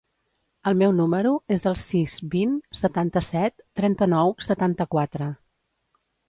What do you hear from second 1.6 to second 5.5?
el sis, vint, setanta-set, trenta-nou, setanta-quatre.